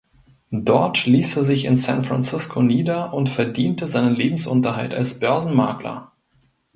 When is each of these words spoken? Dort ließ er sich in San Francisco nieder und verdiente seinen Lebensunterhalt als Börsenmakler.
Dort 0.49 1.05
ließ 1.05 1.37
er 1.37 1.43
sich 1.43 1.65
in 1.65 1.75
San 1.75 2.03
Francisco 2.03 2.63
nieder 2.63 3.13
und 3.13 3.29
verdiente 3.29 3.87
seinen 3.87 4.15
Lebensunterhalt 4.15 4.95
als 4.95 5.19
Börsenmakler. 5.19 6.11